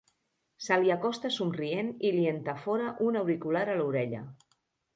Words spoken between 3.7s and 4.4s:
a l'orella.